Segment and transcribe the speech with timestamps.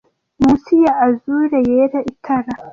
[0.41, 2.51] munsi ya azure yera itara